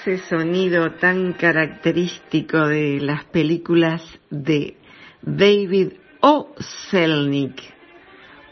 [0.00, 4.76] Ese sonido tan característico de las películas de
[5.20, 6.54] David O.
[6.90, 7.60] Selnick.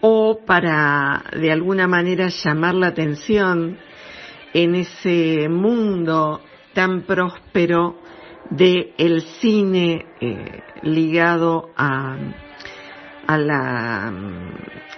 [0.01, 3.79] O para de alguna manera llamar la atención
[4.53, 6.43] en ese mundo
[6.75, 7.99] tan próspero
[8.51, 12.17] del el cine eh, ligado a,
[13.27, 14.13] a, la,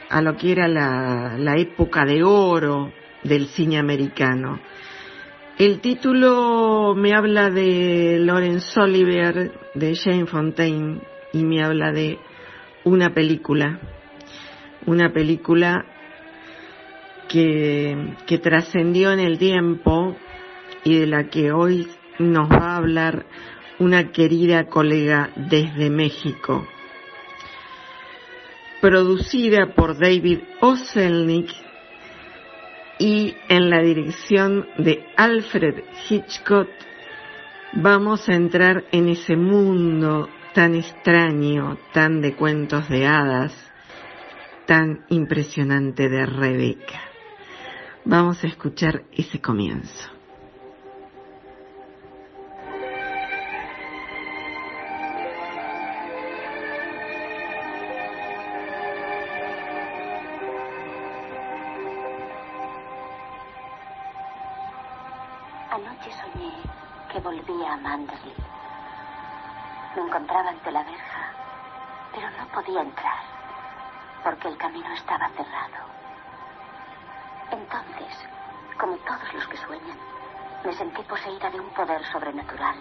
[0.09, 4.61] a lo que era la época de oro del cine americano.
[5.61, 11.03] El título me habla de Laurence Olivier, de Jane Fontaine,
[11.35, 12.19] y me habla de
[12.85, 13.79] una película,
[14.87, 15.85] una película
[17.29, 20.17] que, trascendió en el tiempo
[20.83, 21.89] y de la que hoy
[22.19, 23.27] nos va a hablar
[23.79, 26.67] una querida colega desde México.
[28.81, 31.51] Producida por David Oselnik
[33.01, 36.69] y en la dirección de Alfred Hitchcock
[37.73, 43.55] vamos a entrar en ese mundo tan extraño, tan de cuentos de hadas,
[44.67, 47.01] tan impresionante de Rebeca.
[48.05, 50.20] Vamos a escuchar ese comienzo.
[67.21, 68.35] Volvía a Manderley.
[69.95, 71.33] Me encontraba ante la verja,
[72.13, 73.23] pero no podía entrar,
[74.25, 75.91] porque el camino estaba cerrado.
[77.51, 78.29] Entonces,
[78.79, 79.99] como todos los que sueñan,
[80.65, 82.77] me sentí poseída de un poder sobrenatural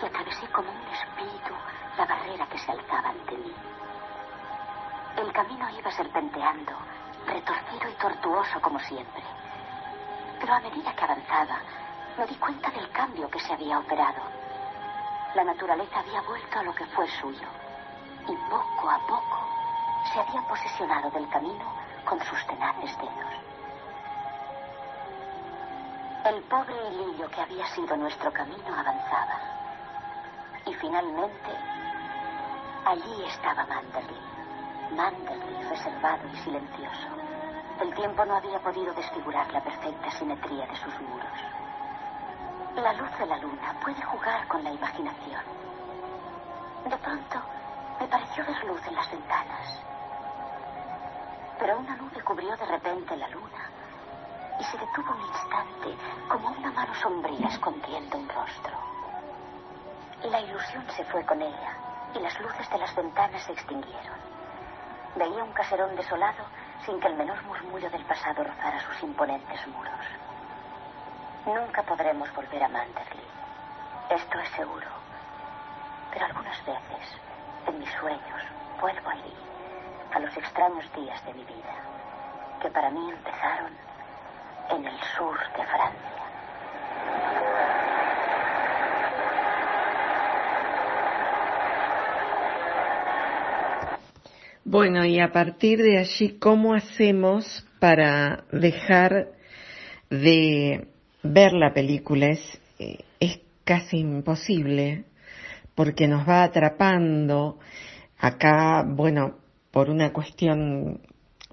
[0.00, 1.54] y atravesé como un espíritu
[1.96, 3.52] la barrera que se alzaba ante mí.
[5.16, 6.72] El camino iba serpenteando,
[7.26, 9.22] retorcido y tortuoso como siempre.
[10.40, 11.58] Pero a medida que avanzaba,
[12.18, 14.20] me di cuenta del cambio que se había operado.
[15.34, 17.46] La naturaleza había vuelto a lo que fue suyo
[18.26, 19.38] y poco a poco
[20.12, 21.64] se había posesionado del camino
[22.04, 23.34] con sus tenaces dedos.
[26.24, 29.38] El pobre hilillo que había sido nuestro camino avanzaba.
[30.66, 31.50] Y finalmente,
[32.84, 34.20] allí estaba Manderley.
[34.90, 37.08] Manderley reservado y silencioso.
[37.80, 41.57] El tiempo no había podido desfigurar la perfecta simetría de sus muros.
[42.82, 45.42] La luz de la luna puede jugar con la imaginación.
[46.88, 47.42] De pronto
[47.98, 49.82] me pareció ver luz en las ventanas.
[51.58, 53.68] Pero una nube cubrió de repente la luna
[54.60, 55.96] y se detuvo un instante
[56.28, 58.78] como una mano sombría escondiendo un rostro.
[60.30, 61.74] La ilusión se fue con ella
[62.14, 64.18] y las luces de las ventanas se extinguieron.
[65.16, 66.44] Veía un caserón desolado
[66.86, 70.27] sin que el menor murmullo del pasado rozara sus imponentes muros.
[71.48, 73.24] Nunca podremos volver a Manderley.
[74.10, 74.86] Esto es seguro.
[76.12, 77.16] Pero algunas veces,
[77.66, 78.42] en mis sueños,
[78.78, 79.32] vuelvo allí,
[80.12, 81.74] a los extraños días de mi vida,
[82.60, 83.72] que para mí empezaron
[84.72, 86.18] en el sur de Francia.
[94.64, 99.28] Bueno, y a partir de allí, ¿cómo hacemos para dejar
[100.10, 100.88] de
[101.32, 102.26] ver la película?
[102.28, 105.04] Es, eh, es casi imposible
[105.74, 107.58] porque nos va atrapando.
[108.18, 109.38] Acá, bueno,
[109.70, 111.00] por una cuestión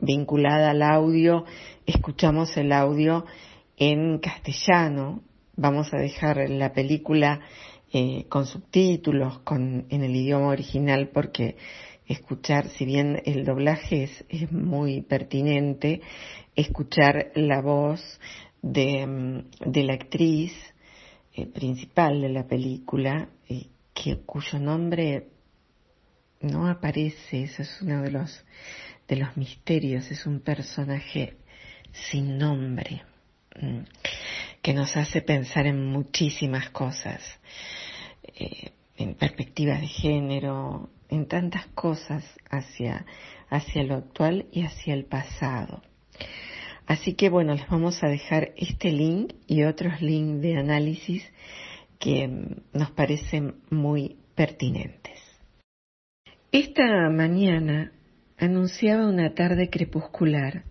[0.01, 1.45] vinculada al audio,
[1.85, 3.25] escuchamos el audio
[3.77, 5.21] en castellano.
[5.55, 7.41] Vamos a dejar la película
[7.93, 11.55] eh, con subtítulos, con, en el idioma original, porque
[12.07, 16.01] escuchar, si bien el doblaje es, es muy pertinente,
[16.55, 18.19] escuchar la voz
[18.65, 20.51] de, de la actriz
[21.33, 25.27] eh, principal de la película, eh, que, cuyo nombre
[26.41, 28.43] no aparece, eso es uno de los,
[29.07, 31.37] de los misterios, es un personaje
[32.09, 33.03] sin nombre,
[33.61, 33.81] mm,
[34.63, 37.21] que nos hace pensar en muchísimas cosas,
[38.23, 43.05] eh, en perspectivas de género, en tantas cosas hacia,
[43.47, 45.83] hacia lo actual y hacia el pasado.
[46.87, 51.23] Así que bueno, les vamos a dejar este link y otros links de análisis
[51.99, 55.19] que mm, nos parecen muy pertinentes.
[56.51, 57.91] Esta mañana
[58.37, 60.63] anunciaba una tarde crepuscular.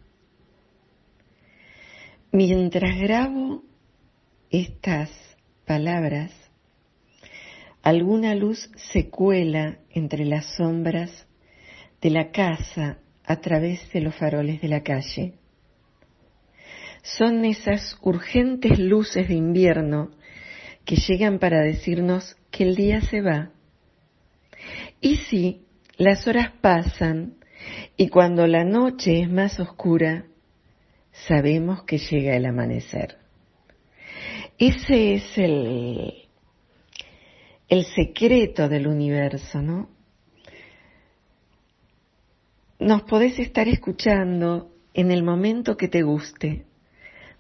[2.31, 3.63] Mientras grabo
[4.51, 5.11] estas
[5.67, 6.33] palabras,
[7.83, 11.27] alguna luz se cuela entre las sombras
[12.01, 15.35] de la casa a través de los faroles de la calle.
[17.05, 20.11] Son esas urgentes luces de invierno
[20.87, 23.51] que llegan para decirnos que el día se va.
[25.03, 25.67] Y sí,
[25.99, 27.35] las horas pasan
[27.99, 30.25] y cuando la noche es más oscura,
[31.13, 33.19] sabemos que llega el amanecer.
[34.57, 36.27] Ese es el,
[37.69, 39.91] el secreto del universo, ¿no?
[42.79, 46.65] Nos podés estar escuchando en el momento que te guste,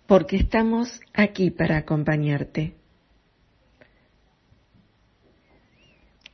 [0.06, 2.74] porque estamos aquí para acompañarte.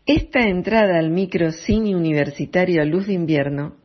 [0.07, 3.77] Esta entrada al microcine universitario a luz de invierno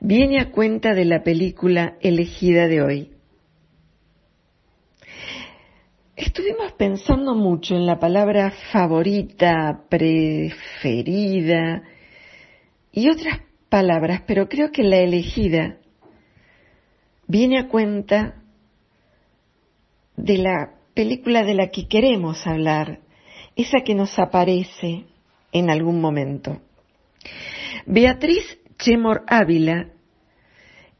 [0.00, 3.10] viene a cuenta de la película elegida de hoy.
[6.16, 11.82] Estuvimos pensando mucho en la palabra favorita, preferida
[12.92, 15.78] y otras palabras, pero creo que la elegida
[17.26, 18.39] viene a cuenta
[20.22, 23.00] de la película de la que queremos hablar,
[23.56, 25.06] esa que nos aparece
[25.52, 26.60] en algún momento.
[27.86, 29.88] Beatriz Chemor Ávila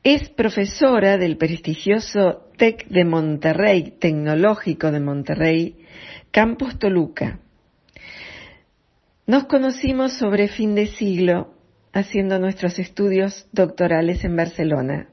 [0.02, 5.76] es profesora del prestigioso TEC de Monterrey, Tecnológico de Monterrey,
[6.30, 7.40] Campus Toluca.
[9.26, 11.54] Nos conocimos sobre fin de siglo
[11.92, 15.09] haciendo nuestros estudios doctorales en Barcelona.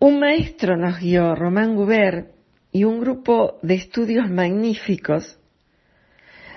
[0.00, 2.32] Un maestro nos guió, Román Guber,
[2.70, 5.40] y un grupo de estudios magníficos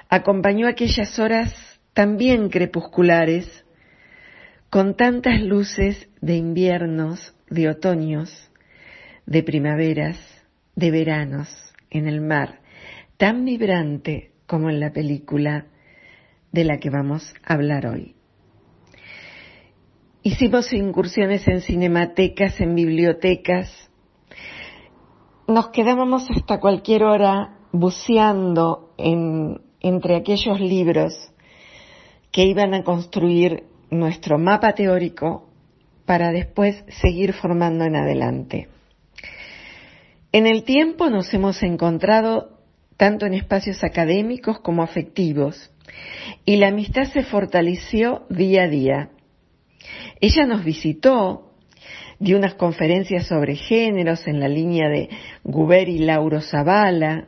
[0.10, 3.66] acompañó aquellas horas también crepusculares,
[4.70, 8.52] con tantas luces de inviernos, de otoños,
[9.26, 10.18] de primaveras,
[10.76, 11.50] de veranos
[11.90, 12.60] en el mar,
[13.18, 15.66] tan vibrante como en la película
[16.52, 18.16] de la que vamos a hablar hoy.
[20.24, 23.90] Hicimos incursiones en cinematecas, en bibliotecas.
[25.48, 31.14] Nos quedábamos hasta cualquier hora buceando en entre aquellos libros
[32.32, 35.50] que iban a construir nuestro mapa teórico
[36.06, 38.70] para después seguir formando en adelante.
[40.32, 42.60] En el tiempo nos hemos encontrado
[42.96, 45.72] tanto en espacios académicos como afectivos
[46.46, 49.10] y la amistad se fortaleció día a día.
[50.20, 51.52] Ella nos visitó,
[52.20, 55.10] dio unas conferencias sobre géneros en la línea de
[55.44, 57.28] Guber y Lauro Zavala,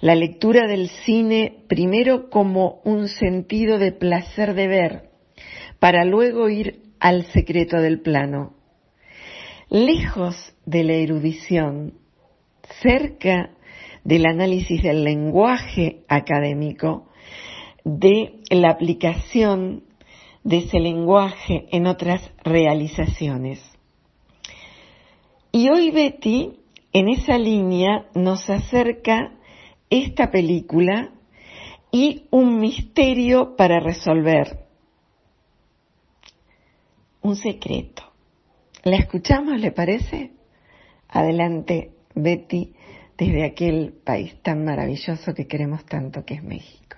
[0.00, 5.10] la lectura del cine primero como un sentido de placer de ver,
[5.78, 8.54] para luego ir al secreto del plano.
[9.68, 11.94] Lejos de la erudición,
[12.82, 13.50] cerca
[14.04, 17.08] del análisis del lenguaje académico,
[17.84, 19.84] de la aplicación
[20.42, 23.60] de ese lenguaje en otras realizaciones.
[25.52, 26.52] Y hoy Betty,
[26.92, 29.32] en esa línea, nos acerca
[29.90, 31.10] esta película
[31.90, 34.66] y un misterio para resolver.
[37.22, 38.02] Un secreto.
[38.84, 40.32] ¿La escuchamos, le parece?
[41.08, 42.72] Adelante, Betty,
[43.18, 46.96] desde aquel país tan maravilloso que queremos tanto que es México.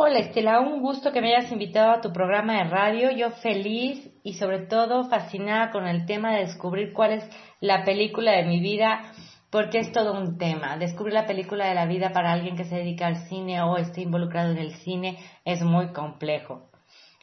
[0.00, 3.10] Hola Estela, un gusto que me hayas invitado a tu programa de radio.
[3.10, 7.28] Yo feliz y sobre todo fascinada con el tema de descubrir cuál es
[7.58, 9.12] la película de mi vida,
[9.50, 10.76] porque es todo un tema.
[10.76, 14.02] Descubrir la película de la vida para alguien que se dedica al cine o esté
[14.02, 16.70] involucrado en el cine es muy complejo.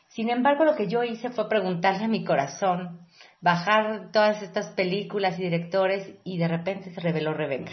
[0.09, 3.07] Sin embargo, lo que yo hice fue preguntarle a mi corazón,
[3.39, 7.71] bajar todas estas películas y directores y de repente se reveló Rebeca.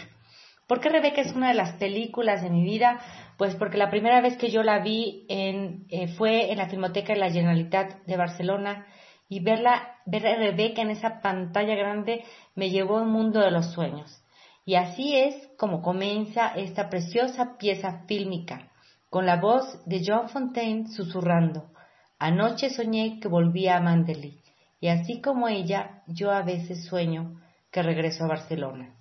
[0.67, 2.99] ¿Por qué Rebeca es una de las películas de mi vida?
[3.37, 7.13] Pues porque la primera vez que yo la vi en, eh, fue en la Filmoteca
[7.13, 8.85] de la Generalitat de Barcelona
[9.27, 12.23] y verla, ver a Rebeca en esa pantalla grande
[12.55, 14.23] me llevó a un mundo de los sueños.
[14.65, 18.71] Y así es como comienza esta preciosa pieza fílmica,
[19.09, 21.71] con la voz de John Fontaine susurrando.
[22.19, 24.39] Anoche soñé que volvía a Manderley,
[24.79, 27.41] y así como ella, yo a veces sueño
[27.71, 28.95] que regreso a Barcelona.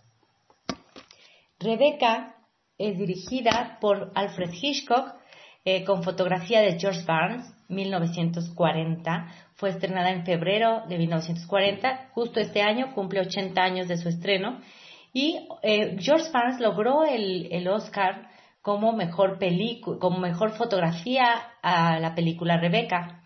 [1.63, 2.37] Rebecca
[2.79, 5.15] es dirigida por Alfred Hitchcock
[5.65, 9.29] eh, con fotografía de George Barnes, 1940.
[9.55, 12.11] Fue estrenada en febrero de 1940.
[12.15, 14.61] Justo este año cumple 80 años de su estreno.
[15.13, 18.29] Y eh, George Barnes logró el, el Oscar
[18.63, 19.39] como mejor,
[20.01, 21.25] como mejor fotografía
[21.63, 23.23] a la película Rebecca.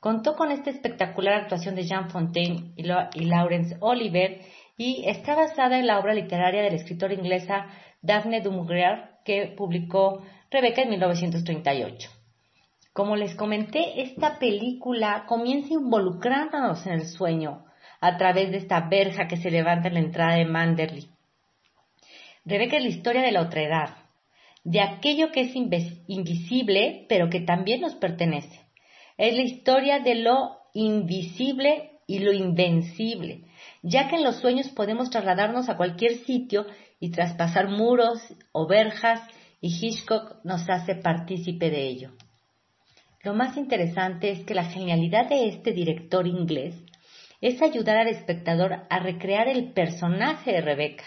[0.00, 4.40] Contó con esta espectacular actuación de Jean Fontaine y, y Laurence Oliver
[4.80, 7.66] y está basada en la obra literaria de la escritora inglesa
[8.00, 12.08] Daphne du Maurier que publicó Rebecca en 1938.
[12.94, 17.66] Como les comenté, esta película comienza involucrándonos en el sueño
[18.00, 21.10] a través de esta verja que se levanta en la entrada de Manderley.
[22.46, 23.96] Rebecca es la historia de la otra edad,
[24.64, 28.62] de aquello que es invisible, pero que también nos pertenece.
[29.18, 33.44] Es la historia de lo invisible y lo invencible,
[33.82, 36.66] ya que en los sueños podemos trasladarnos a cualquier sitio
[36.98, 38.18] y traspasar muros
[38.52, 39.20] o verjas
[39.60, 42.12] y Hitchcock nos hace partícipe de ello.
[43.22, 46.74] Lo más interesante es que la genialidad de este director inglés
[47.40, 51.04] es ayudar al espectador a recrear el personaje de Rebeca,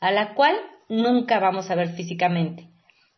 [0.00, 0.54] a la cual
[0.88, 2.68] nunca vamos a ver físicamente,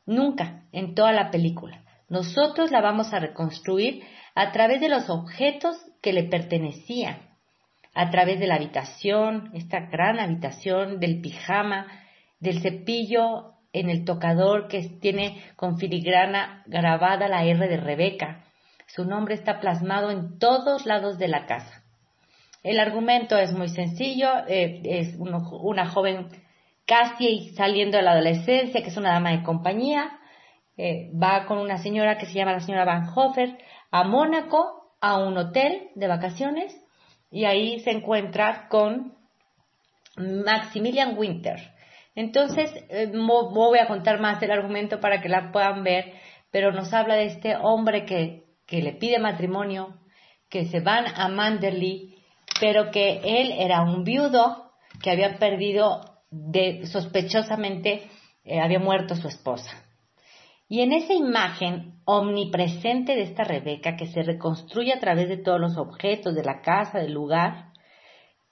[0.06, 1.85] nunca en toda la película.
[2.09, 4.02] Nosotros la vamos a reconstruir
[4.35, 7.29] a través de los objetos que le pertenecían,
[7.94, 11.87] a través de la habitación, esta gran habitación, del pijama,
[12.38, 18.44] del cepillo en el tocador que tiene con filigrana grabada la R de Rebeca.
[18.87, 21.82] Su nombre está plasmado en todos lados de la casa.
[22.62, 26.28] El argumento es muy sencillo, eh, es una joven
[26.87, 30.18] casi saliendo de la adolescencia, que es una dama de compañía,
[30.76, 33.59] eh, va con una señora que se llama la señora Van Hofer
[33.90, 36.75] a Mónaco, a un hotel de vacaciones,
[37.30, 39.14] y ahí se encuentra con
[40.16, 41.58] Maximilian Winter,
[42.14, 46.12] entonces, eh, voy a contar más del argumento para que la puedan ver,
[46.50, 49.96] pero nos habla de este hombre que, que le pide matrimonio,
[50.49, 52.16] que se van a Manderley,
[52.60, 54.72] pero que él era un viudo
[55.02, 58.02] que había perdido de, sospechosamente,
[58.44, 59.70] eh, había muerto su esposa.
[60.71, 65.61] Y en esa imagen omnipresente de esta Rebeca que se reconstruye a través de todos
[65.61, 67.73] los objetos de la casa, del lugar,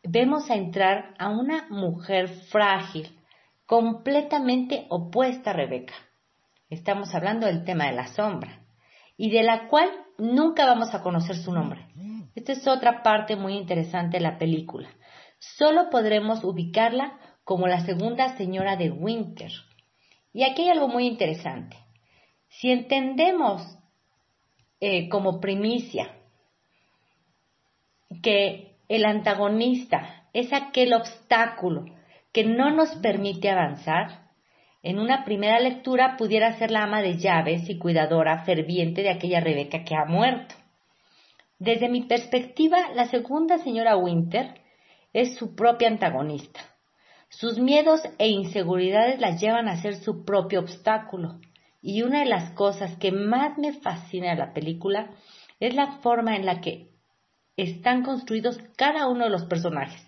[0.02, 3.16] vemos a entrar a una mujer frágil,
[3.66, 5.94] completamente opuesta a Rebeca.
[6.70, 8.66] Estamos hablando del tema de la sombra
[9.16, 11.86] y de la cual nunca vamos a conocer su nombre.
[12.34, 14.88] Esta es otra parte muy interesante de la película.
[15.38, 19.52] Solo podremos ubicarla como la segunda señora de Winter.
[20.32, 21.76] Y aquí hay algo muy interesante.
[22.48, 23.62] Si entendemos
[24.80, 26.14] eh, como primicia
[28.22, 31.84] que el antagonista es aquel obstáculo
[32.32, 34.28] que no nos permite avanzar,
[34.82, 39.40] en una primera lectura pudiera ser la ama de llaves y cuidadora ferviente de aquella
[39.40, 40.54] Rebeca que ha muerto.
[41.58, 44.54] Desde mi perspectiva, la segunda señora Winter
[45.12, 46.60] es su propia antagonista.
[47.28, 51.40] Sus miedos e inseguridades la llevan a ser su propio obstáculo.
[51.80, 55.10] Y una de las cosas que más me fascina de la película
[55.60, 56.90] es la forma en la que
[57.56, 60.02] están construidos cada uno de los personajes.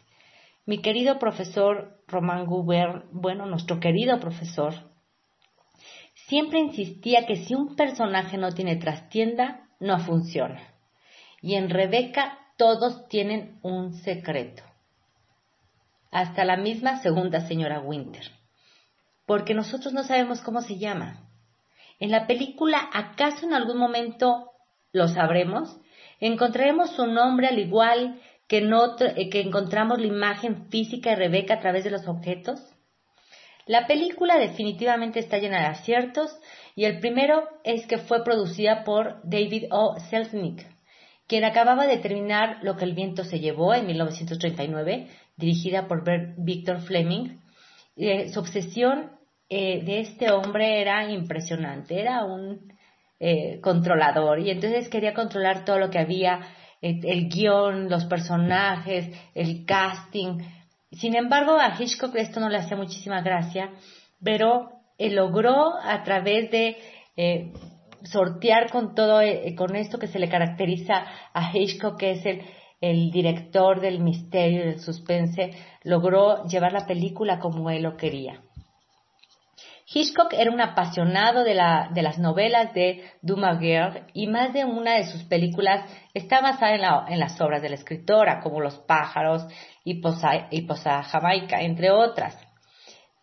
[0.67, 4.75] Mi querido profesor Román Guber, bueno, nuestro querido profesor,
[6.29, 10.63] siempre insistía que si un personaje no tiene trastienda, no funciona.
[11.43, 14.63] Y en Rebeca todos tienen un secreto.
[16.13, 18.31] Hasta la misma segunda señora Winter.
[19.27, 21.30] Porque nosotros no sabemos cómo se llama.
[22.01, 24.51] En la película, ¿acaso en algún momento
[24.91, 25.79] lo sabremos?
[26.19, 31.61] ¿Encontraremos su nombre al igual que, eh, que encontramos la imagen física de Rebeca a
[31.61, 32.59] través de los objetos?
[33.67, 36.35] La película definitivamente está llena de aciertos
[36.75, 39.97] y el primero es que fue producida por David O.
[40.09, 40.67] Selznick,
[41.29, 46.03] quien acababa de terminar Lo que el viento se llevó en 1939, dirigida por
[46.39, 47.39] Victor Fleming.
[47.97, 49.20] Eh, su obsesión
[49.51, 52.79] eh, de este hombre era impresionante, era un
[53.61, 56.41] controlador y entonces quería controlar todo lo que había
[56.81, 60.39] el, guion, los personajes, el casting.
[60.93, 63.71] Sin embargo, a Hitchcock esto no le hacía muchísima gracia,
[64.23, 66.77] pero él logró a través de
[67.17, 67.53] eh,
[68.03, 72.43] sortear con todo, eh, con esto que se le caracteriza a Hitchcock, que es el,
[72.81, 75.53] el director del misterio y del suspense
[75.85, 78.43] logró llevar la película como él lo quería.
[79.93, 83.59] Hitchcock era un apasionado de, las novelas de Dumas
[84.15, 88.41] y más de una de sus películas está basada en, las obras de la escritora,
[88.41, 89.45] como Los pájaros
[89.83, 92.39] y Posa, Jamaica, entre otras.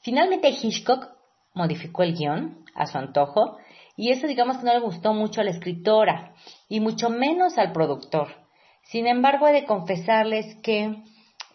[0.02, 1.08] Finalmente Hitchcock
[1.54, 3.58] modificó el guion a su antojo
[3.96, 6.34] y eso digamos que no le gustó mucho a la escritora
[6.68, 8.28] y mucho menos al productor.
[8.84, 11.02] Sin embargo, he de confesarles que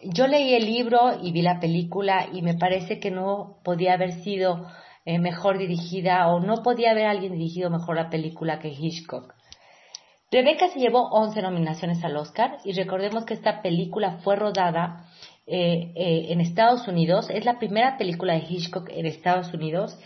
[0.01, 4.23] yo leí el libro y vi la película y me parece que no podía haber
[4.23, 4.67] sido
[5.05, 9.33] eh, mejor dirigida o no podía haber alguien dirigido mejor la película que Hitchcock.
[10.31, 15.09] Rebecca se llevó 11 nominaciones al Oscar y recordemos que esta película fue rodada
[15.45, 19.99] eh, eh, en Estados Unidos, es la primera película de Hitchcock en Estados Unidos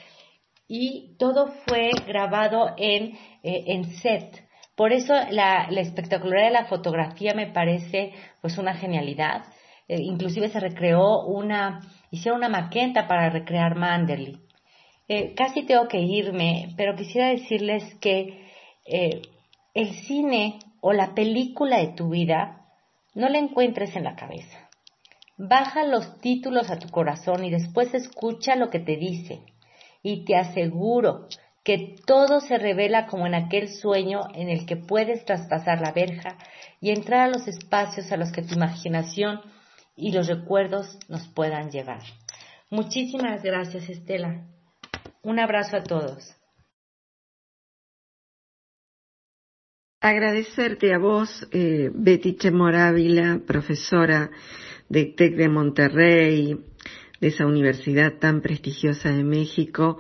[0.67, 4.47] y todo fue grabado en, en set.
[4.75, 9.43] Por eso la, la, espectacularidad de la fotografía me parece pues una genialidad.
[9.87, 14.46] inclusive se recreó una, hicieron una maqueta para recrear Manderley.
[15.09, 18.49] Eh, casi tengo que irme, pero quisiera decirles que
[18.85, 19.21] eh,
[19.73, 22.65] el cine o la película de tu vida
[23.15, 24.69] no la encuentres en la cabeza.
[25.37, 29.41] Baja los títulos a tu corazón y después escucha lo que te dice.
[30.03, 31.27] Y te aseguro
[31.63, 36.37] que todo se revela como en aquel sueño en el que puedes traspasar la verja
[36.79, 39.41] y entrar a los espacios a los que tu imaginación
[39.95, 42.01] y los recuerdos nos puedan llevar.
[42.69, 44.45] Muchísimas gracias, Estela.
[45.27, 46.33] Un abrazo a todos.
[49.99, 54.31] Agradecerte a vos, eh, Betty Chemorávila, profesora
[54.87, 56.57] de TEC de Monterrey,
[57.19, 59.97] de esa universidad tan prestigiosa de México,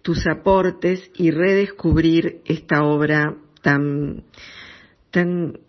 [0.00, 4.24] tus aportes y redescubrir esta obra tan,
[5.10, 5.60] tan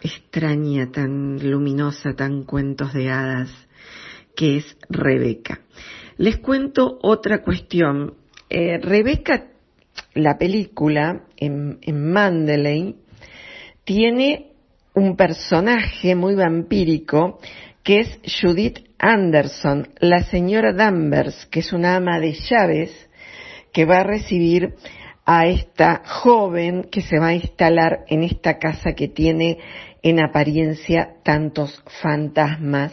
[0.00, 3.50] extraña, tan luminosa, tan cuentos de hadas,
[4.34, 5.60] que es Rebeca.
[6.16, 9.46] Les cuento otra cuestión eh, Rebeca,
[10.14, 12.96] la película, en, en
[13.84, 14.52] tiene
[14.94, 17.40] un personaje muy vampírico
[17.82, 22.90] que es Judith Anderson, la señora Danvers, que es una ama de llaves
[23.72, 24.74] que va a recibir
[25.26, 29.58] a esta joven que se va a instalar en esta casa que tiene
[30.02, 32.92] en apariencia tantos fantasmas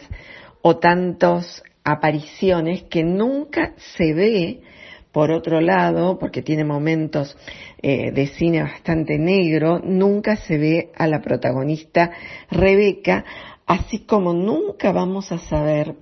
[0.60, 4.60] o tantas apariciones que nunca se ve
[5.12, 7.36] por otro lado, porque tiene momentos
[7.82, 12.10] eh, de cine bastante negro, nunca se ve a la protagonista
[12.50, 13.24] Rebeca,
[13.66, 15.96] así como nunca vamos a saber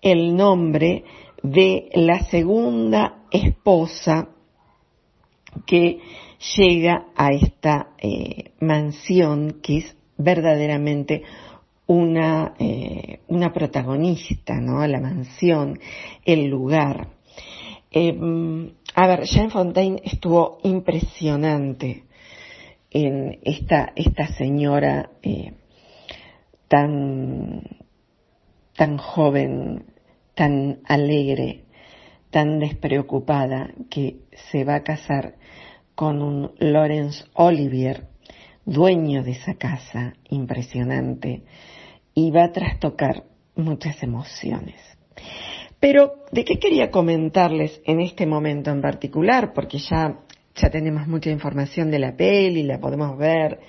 [0.00, 1.04] el nombre
[1.42, 4.28] de la segunda esposa
[5.66, 6.00] que
[6.56, 11.22] llega a esta eh, mansión que es verdaderamente
[11.86, 14.86] una, eh, una protagonista, ¿no?
[14.86, 15.78] La mansión,
[16.24, 17.15] el lugar.
[17.98, 18.12] Eh,
[18.94, 22.04] a ver, Jean Fontaine estuvo impresionante
[22.90, 23.94] en esta,
[24.36, 25.54] señora eh,
[26.68, 27.62] tan,
[28.76, 29.86] tan joven,
[30.34, 31.64] tan alegre,
[32.30, 35.36] tan despreocupada, que se va a casar
[35.94, 38.08] con un Laurence Olivier,
[38.66, 41.44] dueño de esa casa, impresionante,
[42.12, 44.95] y va a trastocar muchas emociones.
[45.88, 49.52] Pero, ¿de qué quería comentarles en este momento en particular?
[49.54, 50.18] Porque ya,
[50.56, 53.60] ya tenemos mucha información de la peli, la podemos ver.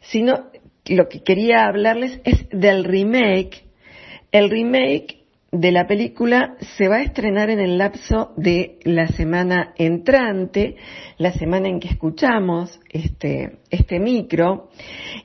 [0.00, 0.50] Sino,
[0.86, 3.66] lo que quería hablarles es del remake.
[4.32, 5.23] El remake
[5.54, 10.74] de la película se va a estrenar en el lapso de la semana entrante,
[11.16, 14.70] la semana en que escuchamos este, este micro,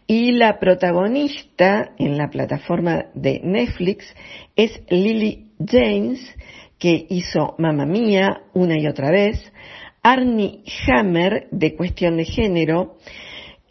[0.05, 4.05] y la protagonista en la plataforma de Netflix
[4.55, 6.19] es Lily James,
[6.77, 9.51] que hizo Mamma Mía una y otra vez,
[10.03, 12.97] Arnie Hammer, de Cuestión de Género,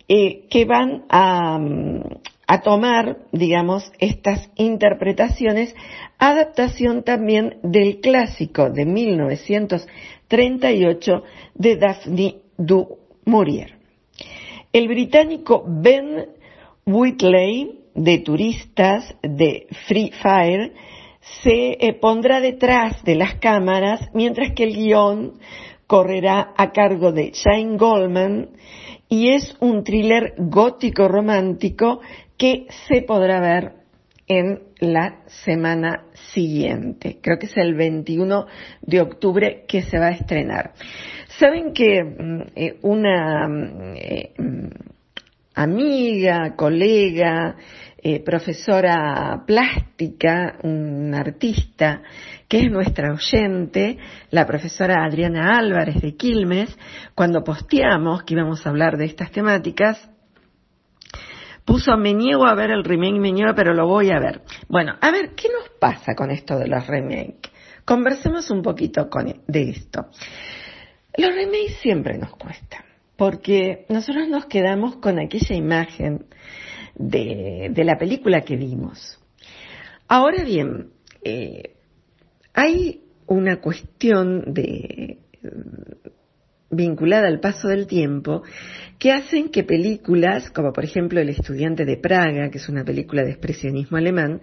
[0.08, 1.60] eh, que van a,
[2.48, 5.76] a tomar, digamos, estas interpretaciones,
[6.18, 11.22] adaptación también del clásico de 1938
[11.54, 13.74] de Daphne du Maurier.
[14.72, 16.30] El británico Ben
[16.86, 20.72] Whitley, de Turistas de Free Fire,
[21.42, 25.34] se eh, pondrá detrás de las cámaras, mientras que el guion
[25.86, 28.48] correrá a cargo de Shane Goldman
[29.08, 32.00] y es un thriller gótico romántico
[32.38, 33.72] que se podrá ver
[34.28, 37.18] en la semana siguiente.
[37.20, 38.46] Creo que es el 21
[38.82, 40.74] de octubre que se va a estrenar.
[41.38, 44.68] Saben que mm, eh, una mm, eh, mm,
[45.54, 47.56] amiga, colega,
[48.00, 52.02] eh, profesora plástica, un artista,
[52.46, 53.98] que es nuestra oyente,
[54.30, 56.76] la profesora Adriana Álvarez de Quilmes,
[57.14, 59.98] cuando posteamos que íbamos a hablar de estas temáticas,
[61.68, 64.40] puso me niego a ver el remake, me niego, pero lo voy a ver.
[64.70, 67.52] Bueno, a ver, ¿qué nos pasa con esto de los remakes?
[67.84, 69.06] Conversemos un poquito
[69.46, 70.06] de esto.
[71.14, 72.84] Los remakes siempre nos cuestan,
[73.16, 76.24] porque nosotros nos quedamos con aquella imagen
[76.94, 79.20] de, de la película que vimos.
[80.08, 81.74] Ahora bien, eh,
[82.54, 85.18] hay una cuestión de,
[86.70, 88.42] vinculada al paso del tiempo
[88.98, 93.22] que hacen que películas, como por ejemplo El estudiante de Praga, que es una película
[93.22, 94.40] de expresionismo alemán,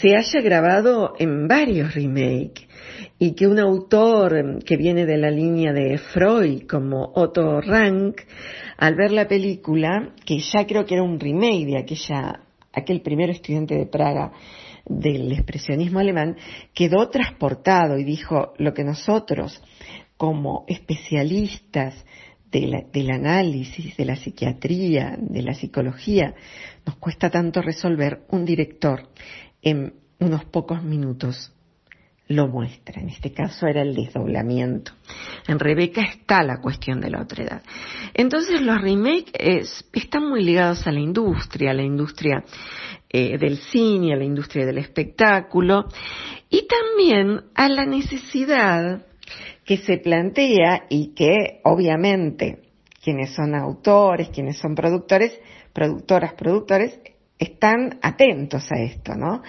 [0.00, 2.66] se haya grabado en varios remakes
[3.18, 8.22] y que un autor que viene de la línea de Freud como Otto Rank
[8.78, 12.40] al ver la película, que ya creo que era un remake de aquella,
[12.72, 14.32] aquel primer estudiante de Praga
[14.84, 16.36] del expresionismo alemán,
[16.72, 19.60] quedó transportado y dijo lo que nosotros,
[20.16, 22.04] como especialistas
[22.50, 26.34] del análisis, de la psiquiatría, de la psicología,
[26.86, 29.08] nos cuesta tanto resolver, un director
[29.60, 31.52] en unos pocos minutos
[32.28, 33.00] lo muestra.
[33.00, 34.92] En este caso era el desdoblamiento.
[35.46, 37.62] En Rebeca está la cuestión de la otra edad.
[38.14, 42.44] Entonces los remakes están muy ligados a la industria, a la industria
[43.08, 45.86] eh, del cine, a la industria del espectáculo
[46.50, 49.06] y también a la necesidad
[49.64, 52.62] que se plantea y que obviamente
[53.02, 55.38] quienes son autores, quienes son productores,
[55.72, 56.98] productoras, productores,
[57.38, 59.42] están atentos a esto, ¿no?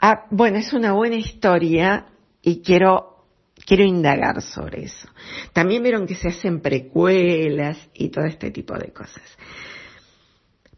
[0.00, 2.06] Ah, bueno, es una buena historia
[2.42, 3.26] y quiero,
[3.66, 5.08] quiero indagar sobre eso.
[5.52, 9.22] También vieron que se hacen precuelas y todo este tipo de cosas.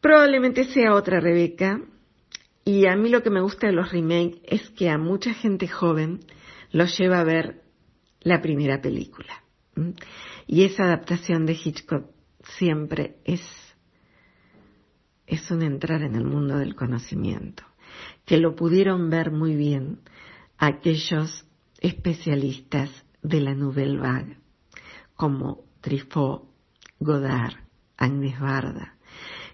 [0.00, 1.80] Probablemente sea otra Rebeca
[2.64, 5.68] y a mí lo que me gusta de los remakes es que a mucha gente
[5.68, 6.20] joven
[6.70, 7.63] los lleva a ver
[8.24, 9.44] la primera película.
[10.46, 12.06] Y esa adaptación de Hitchcock
[12.58, 13.42] siempre es,
[15.26, 17.64] es un entrar en el mundo del conocimiento,
[18.24, 20.00] que lo pudieron ver muy bien
[20.58, 21.46] aquellos
[21.80, 22.90] especialistas
[23.22, 24.38] de la Nouvelle Vague,
[25.16, 26.48] como Truffaut,
[26.98, 27.54] Godard,
[27.96, 28.96] Agnes Barda,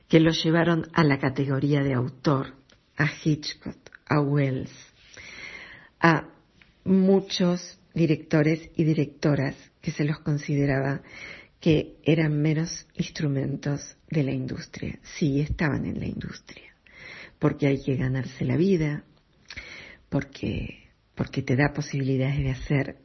[0.08, 2.54] que lo llevaron a la categoría de autor,
[2.96, 4.72] a Hitchcock, a Wells,
[6.00, 6.28] a
[6.84, 11.02] muchos directores y directoras que se los consideraba
[11.60, 14.98] que eran meros instrumentos de la industria.
[15.18, 16.74] Sí, estaban en la industria,
[17.38, 19.04] porque hay que ganarse la vida,
[20.08, 22.96] porque porque te da posibilidades de hacer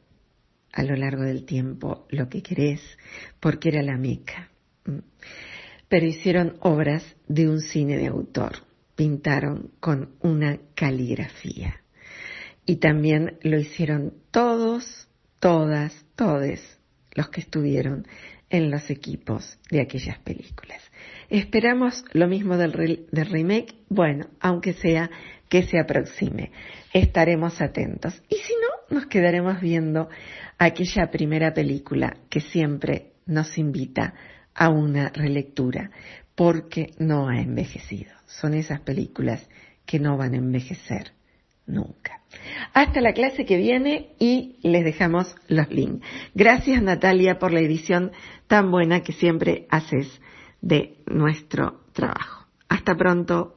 [0.72, 2.80] a lo largo del tiempo lo que querés,
[3.40, 4.50] porque era la meca.
[5.90, 11.82] Pero hicieron obras de un cine de autor, pintaron con una caligrafía.
[12.66, 16.60] Y también lo hicieron todos, todas, todes
[17.14, 18.06] los que estuvieron
[18.50, 20.82] en los equipos de aquellas películas.
[21.30, 25.10] Esperamos lo mismo del, del remake, bueno, aunque sea
[25.48, 26.52] que se aproxime.
[26.92, 28.20] Estaremos atentos.
[28.28, 30.08] Y si no, nos quedaremos viendo
[30.58, 34.14] aquella primera película que siempre nos invita
[34.54, 35.90] a una relectura,
[36.34, 38.12] porque no ha envejecido.
[38.26, 39.48] Son esas películas
[39.84, 41.15] que no van a envejecer
[41.66, 42.20] nunca.
[42.72, 46.06] Hasta la clase que viene y les dejamos los links.
[46.34, 48.12] Gracias Natalia por la edición
[48.46, 50.20] tan buena que siempre haces
[50.60, 52.46] de nuestro trabajo.
[52.68, 53.55] Hasta pronto.